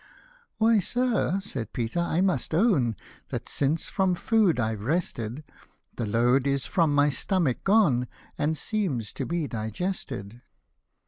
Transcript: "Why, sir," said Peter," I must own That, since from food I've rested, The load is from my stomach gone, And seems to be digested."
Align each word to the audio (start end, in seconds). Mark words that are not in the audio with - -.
"Why, 0.57 0.79
sir," 0.79 1.39
said 1.43 1.73
Peter," 1.73 1.99
I 1.99 2.21
must 2.21 2.55
own 2.55 2.95
That, 3.29 3.47
since 3.47 3.85
from 3.87 4.15
food 4.15 4.59
I've 4.59 4.81
rested, 4.81 5.43
The 5.95 6.07
load 6.07 6.47
is 6.47 6.65
from 6.65 6.95
my 6.95 7.09
stomach 7.09 7.63
gone, 7.63 8.07
And 8.35 8.57
seems 8.57 9.13
to 9.13 9.27
be 9.27 9.47
digested." 9.47 10.41